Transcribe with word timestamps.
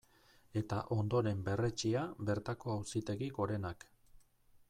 Eta 0.61 0.77
ondoren 0.95 1.43
berretsia 1.49 2.07
bertako 2.31 2.73
Auzitegi 2.77 3.31
Gorenak. 3.39 3.89